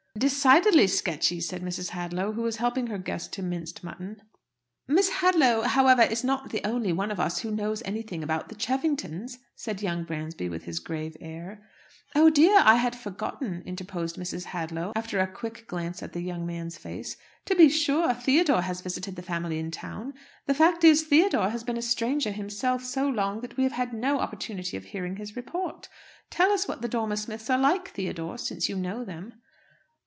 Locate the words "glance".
15.65-16.03